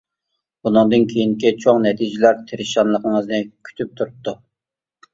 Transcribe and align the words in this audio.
بۇنىڭدىن 0.67 1.05
كېيىنكى 1.11 1.51
چوڭ 1.65 1.83
نەتىجىلەر 1.85 2.41
تىرىشچانلىقىڭىزنى 2.49 3.45
كۈتۈپ 3.71 3.97
تۇرۇپتۇ. 4.03 4.39